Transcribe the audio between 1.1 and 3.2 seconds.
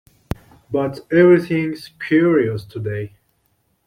everything’s curious today.